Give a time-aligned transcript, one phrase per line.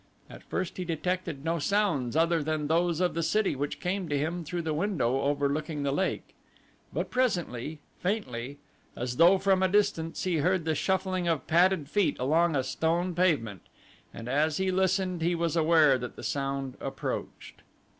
[0.31, 4.17] At first he detected no sounds other than those of the city that came to
[4.17, 6.33] him through the window overlooking the lake;
[6.91, 8.57] but presently, faintly,
[8.95, 13.13] as though from a distance he heard the shuffling of padded feet along a stone
[13.13, 13.61] pavement,
[14.11, 17.61] and as he listened he was aware that the sound approached.